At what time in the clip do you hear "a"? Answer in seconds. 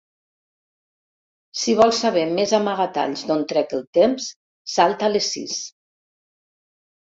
5.11-5.13